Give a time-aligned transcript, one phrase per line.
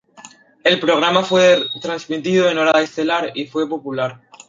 [0.63, 4.19] El programa fue transmitido en horario estelar y fue popular.